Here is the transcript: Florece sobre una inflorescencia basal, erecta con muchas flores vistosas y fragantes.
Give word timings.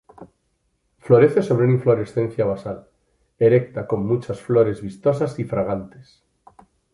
Florece 0.97 1.43
sobre 1.43 1.65
una 1.65 1.73
inflorescencia 1.75 2.43
basal, 2.43 2.89
erecta 3.37 3.85
con 3.85 4.03
muchas 4.07 4.41
flores 4.41 4.81
vistosas 4.81 5.37
y 5.37 5.43
fragantes. 5.43 6.23